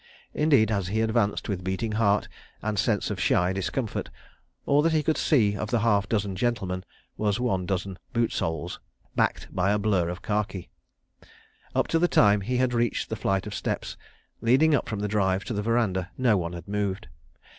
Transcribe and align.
Indeed, 0.33 0.71
as 0.71 0.87
he 0.87 1.01
advanced 1.01 1.47
with 1.47 1.63
beating 1.63 1.91
heart 1.91 2.27
and 2.63 2.79
sense 2.79 3.11
of 3.11 3.19
shy 3.19 3.53
discomfort, 3.53 4.09
all 4.65 4.81
that 4.81 4.93
he 4.93 5.03
could 5.03 5.15
see 5.15 5.55
of 5.55 5.69
the 5.69 5.81
half 5.81 6.09
dozen 6.09 6.35
gentlemen 6.35 6.83
was 7.17 7.39
one 7.39 7.67
dozen 7.67 7.99
boot 8.11 8.33
soles 8.33 8.79
backed 9.15 9.53
by 9.53 9.69
a 9.69 9.77
blur 9.77 10.09
of 10.09 10.23
khaki. 10.23 10.71
Up 11.75 11.87
to 11.89 11.99
the 11.99 12.07
time 12.07 12.41
he 12.41 12.57
had 12.57 12.73
reached 12.73 13.09
the 13.09 13.15
flight 13.15 13.45
of 13.45 13.53
steps, 13.53 13.95
leading 14.41 14.73
up 14.73 14.89
from 14.89 15.01
the 15.01 15.07
drive 15.07 15.43
to 15.45 15.53
the 15.53 15.61
verandah, 15.61 16.09
no 16.17 16.35
one 16.35 16.53
had 16.53 16.67
moved. 16.67 17.07